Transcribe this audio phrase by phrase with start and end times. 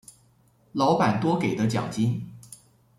[0.71, 2.27] 老板多给的奖金